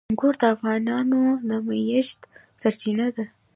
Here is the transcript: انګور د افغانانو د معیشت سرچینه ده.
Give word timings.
انګور 0.09 0.33
د 0.41 0.43
افغانانو 0.55 1.21
د 1.47 1.49
معیشت 1.67 2.19
سرچینه 2.61 3.07
ده. 3.15 3.25